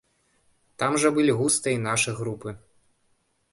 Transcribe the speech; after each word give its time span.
Там 0.83 0.97
жа 1.03 1.11
былі 1.17 1.35
густа 1.43 1.67
і 1.77 1.83
нашы 1.87 2.17
групы. 2.23 2.57